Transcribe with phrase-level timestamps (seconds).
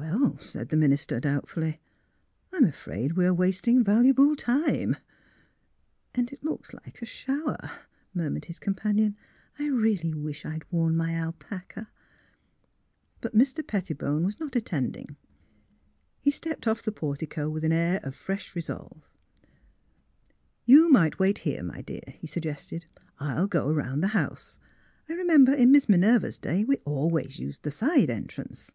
[0.00, 1.78] Well," said the minister, doubtfully,"
[2.54, 4.96] I am afraid we are wasting valuable time."
[5.52, 7.58] *' And it looks like a shower,"
[8.14, 9.16] murmured his companion.''
[9.58, 11.90] I really wish I'd worn my ala paca."
[13.20, 13.66] But Mr.
[13.66, 15.16] Pettibone was not attending.
[16.22, 19.06] He stepped off the portico with an air of fresh re solve.
[20.72, 24.58] ''You might wait here, my dear, ''he suggested;'* I'll go 'round the house.
[25.10, 28.72] I remember in Miss Minerva's day we always used the side entrance."